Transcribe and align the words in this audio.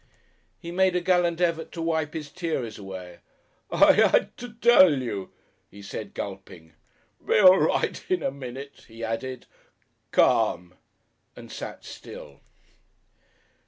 He 0.57 0.71
made 0.71 0.95
a 0.95 0.99
gallant 0.99 1.39
effort 1.39 1.71
to 1.73 1.81
wipe 1.83 2.15
his 2.15 2.31
tears 2.31 2.79
away. 2.79 3.19
"I 3.69 3.91
had 3.93 4.35
to 4.37 4.51
tell 4.55 4.99
you," 4.99 5.31
he 5.69 5.83
said, 5.83 6.15
gulping. 6.15 6.73
"Be 7.23 7.37
all 7.37 7.59
right 7.59 8.03
in 8.09 8.23
a 8.23 8.31
minute," 8.31 8.85
he 8.87 9.03
added, 9.03 9.45
"calm," 10.09 10.73
and 11.35 11.51
sat 11.51 11.85
still.... 11.85 12.39